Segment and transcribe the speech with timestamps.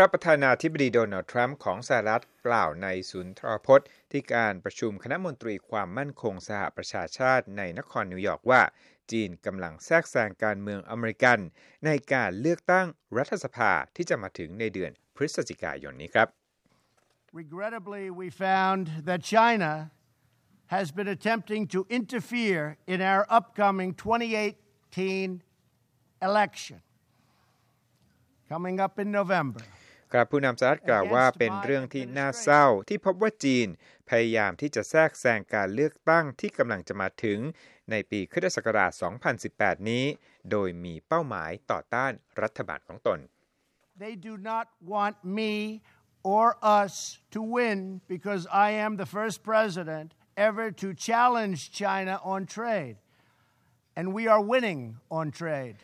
[0.00, 8.62] ครับประธานาธิบดีโดนัลด์ทรัมป์ของสหรัฐกล่าวในศูนย์ทรพจน์ ที่การประชุมคณะมนตรีความมั่นคงสหประชาชาติในนครนิวยอร์กว่า
[9.10, 11.38] จีนกำลังแทรกแซงการเมืองอเมริกัน
[11.86, 12.86] ในการเลือกตั้ง
[13.18, 16.28] รัฐสภาที่จะมาถึงในเดือนพฤศจิกายนนี้ครับ
[17.42, 19.72] Regrettably, we found that China
[20.76, 25.42] has been attempting to interfere in our upcoming 2018
[26.28, 26.78] election
[28.48, 29.62] coming up in November.
[30.14, 33.68] ครับผู้นำสหรัฐกล่าวว่าเป็นเรื่องที่น่าเศร้าที่พบว่าจีน
[34.10, 37.38] พยายามที่จะแทรกแซงการเลือกตั้งที่กำลังจะมาถึง
[37.90, 38.92] ในปีคริสตศักราช
[39.40, 40.04] 2018 นี้
[40.50, 43.18] โดยมีเป้าหมายต่อต้านรัฐบาลของตน
[44.02, 45.52] They do not want me
[46.34, 46.46] or
[46.80, 46.94] us
[47.34, 47.78] to win
[48.14, 50.08] because I am the first president
[50.48, 52.96] ever to challenge China on trade.
[53.98, 54.80] And we are winning
[55.18, 55.76] on trade.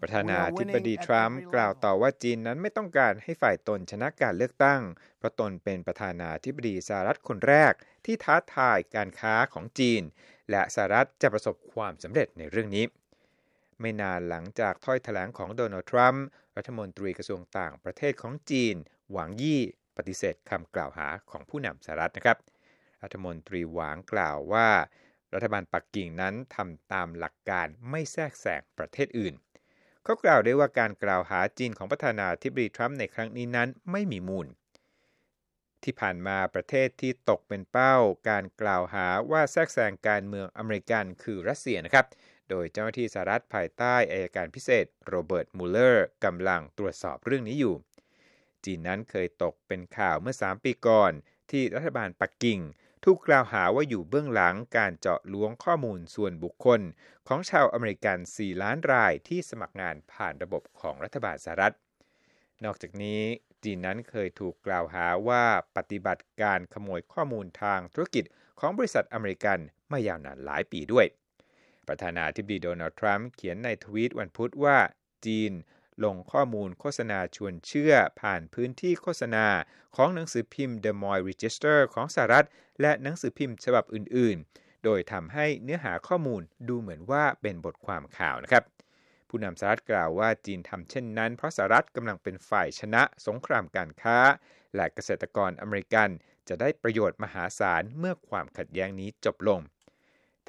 [0.00, 4.82] ประธานาธิบดีทรัมป์กล่าวต่อว่าจีนนั้นไม่ต้องการให้ฝ่ายตนชนะการเลือกตั้ง
[5.18, 7.72] เพราะตนเป็นประธานาธิบดีสหรัฐคนแรก
[8.04, 10.02] ที่ท้าทายการค้าของจีน
[10.50, 12.84] และสหรัฐจะประสบความสำเร็จในเรื่องนี้
[13.80, 16.24] ไม่นานหลังจากถ้อยแถลงของโดนัลด์ทรัมป์
[16.56, 18.74] รัฐมนตรีกระทรวงต่างประเทศของจีน
[19.12, 19.60] หวังยี่
[19.96, 22.38] ปฏิเสธคำกล่าวหาของผู้นำสหรัฐนะครับ
[23.02, 24.68] รัฐมนตรีหวางกล่าวว่า
[25.34, 29.34] รัฐบาลปักกิ่งนั้นทำตามหลักการไม่แทรกแซงประเทศอื่น
[30.08, 34.46] เขากล่าวได้ว่าการกล่าวหาจีนของประธานาธิบดีทรัมป์ในครั้งนี้นั้นไม่มีมูล
[35.84, 37.96] ที่ผ่านมาประเทศที่ตกเป็นเป้า
[38.28, 42.06] การกล่าวหาว่าแทรกแซงการเมืองอเมริกันคือรัสเซียนะครับ
[42.50, 47.74] โดยเจ้าหน้าที่สหรัฐภายใต้อัยการพิเศษโรเบิร์ตมูลเลอร์กำลังตรวจสอบเรื่องนี้อยู่
[48.64, 51.12] จีนนั้นเคยตกเป็นข่าวเมื่อ 3 ปีก่อน
[51.50, 52.60] ที่รัฐบาลปักกิ่ง
[53.04, 56.80] ถูกกล่าวหาว่าอยู่เบื้องหลังการเจาะล้วงข้อมูลส่วนบุคคล
[57.28, 61.74] ของชาวอเมริกัน 4 ล้านรายที่สมัครงานผ่านระบบของรัฐบาลสหรัฐ
[62.64, 63.22] นอกจากนี้
[63.64, 65.44] จีนนั้นเคยถูกกล่าวหาว่า
[65.76, 68.24] ปฏิบัติการขโมยข้อมูลทางธุรกิจ
[68.60, 69.58] ของบริษัทอเมริกัน
[69.92, 71.06] มายาวนานหลายปีด้วย
[71.88, 74.78] ประธานาธิบดีโดนัลด์ทรัมป์เขียนในทวีตวันพุธว่า
[75.26, 75.52] จีน
[76.04, 79.46] ลงข้อมูลโฆษณาชวนเชื่อผ่านพื้นที่โฆษณา
[79.96, 82.46] ของหนังสือพิมพ์ The Moy Register ของสหรัฐ
[82.80, 88.64] และหนังสือพิมพ์ฉบับอื่น ๆ โดยทำให้เนื้อหาข้อมูลดูเหมือนว่าเป็นบทความข่าวนะครับ
[89.28, 94.18] ผู้นำสหรัฐกล่าวว่าจีนทำเช่นนั้น เพราะสหรัฐกำลังเป็นฝ่ายชนะสงครามการค้า
[94.74, 96.08] และเกษตรกรอเมริกัน
[96.48, 99.60] จะได้ประโยชน์มหาศาลเมื่อความขัดแย้งนี้จบลง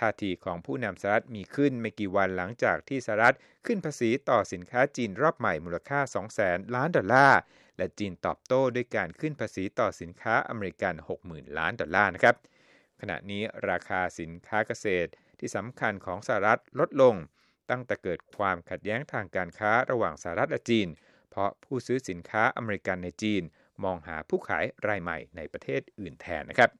[0.00, 3.36] ท่าทีของผู้นำสหรัฐมีขึ้นไม่กี่วันหลังจากที่สหรัฐ
[3.66, 6.00] ขึ้นภาษีต่อสินค้าจีนรอบใหม่มูลค่า
[6.38, 7.40] 200,000 ล้านดอลลาร์
[7.78, 10.94] และจีนตอบโต้ด้วยการขึ้นภาษีต่อสินค้าอเมริกัน
[11.26, 12.36] 60,000 ล้านดอลลาร์นะครับ
[13.00, 17.14] ขณะนี้ราคาสินค้าเกษตรที่สำคัญของสหรัฐลดลง
[17.70, 20.88] ตั้งแต่เกิดความขัดแย้งทางการค้าระหว่างสหรัฐและจีน
[21.30, 23.42] เพราะผู้ซื้อสินค้าอเมริกันในจีน
[23.84, 26.70] มองหาผู้ขายรายใหม่ในประเทศอื่นแทนนะครับ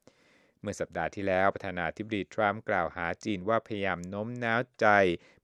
[0.61, 4.87] เมื่อสัปดาห์ที่แล้วประธานาธิบดีทรัมป์กล่าวหาจีนว่าพยายามโน้มน้าวใจ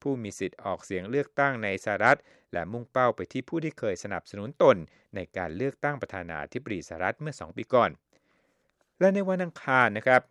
[0.03, 2.19] ผู้มีสิทธิ์ออกเสียงเลือกตั้งในสหรัฐ
[2.53, 4.77] และมุ่งเป้าไปที่ผู้ที่เคยสนับสนุนตน
[5.15, 7.91] ในการเลือกตั้งประธานาธิบดีสหรัฐเมื่อ 2 ปีก่อน
[9.01, 10.23] และในวันอังคารนะครับ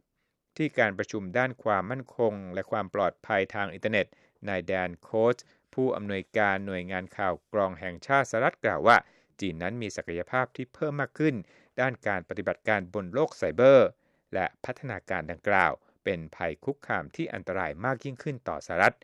[0.58, 4.06] ที่การประชุมด้านความมั่นคง และความปลอดภัยทางอินเทอร์เน็ต
[4.48, 5.38] นายแดนโคช
[5.74, 8.98] ผู้อำนวยการหน่วยงานข่าวกรองแห่งชาติสหรัฐกล่าวว่า
[9.40, 11.36] จีนนั้นมีศักยภาพที่เพิ่มมากขึ้น
[11.82, 13.88] ด้านการปฏิบัติการบนโลกไซเบอร์
[14.34, 15.72] และพัฒนาการดังกล่าว
[16.04, 18.96] เป็นภัยคุกคามที่อันตรายมากยิ่งขึ้นต่อสหรัฐ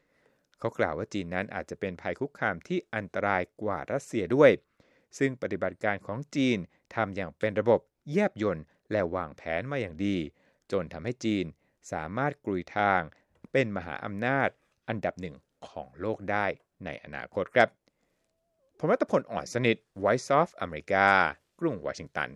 [0.59, 4.51] เขากล่าวว่าจีนนั้นอาจจะเป็นภัยคุกคามที่อันตรายกว่ารัสเซียด้วย
[5.17, 6.57] ซึ่งปฏิบัติการของจีน
[6.95, 7.79] ทำอย่างเป็นระบบ
[8.11, 10.17] แยบยนต์และวางแผนมาอย่างดี
[10.71, 11.45] จนทำให้จีน
[11.91, 13.01] สามารถกลุยทาง
[13.51, 14.49] เป็นมหาอำนาจ
[14.89, 15.35] อันดับหนึ่ง
[15.69, 16.45] ของโลกได้
[16.85, 17.69] ในอนาคตครับ
[18.77, 21.07] ผมรัตพลอ่อนสนิท Voice of America
[21.59, 22.29] กรุงวอชิงตัน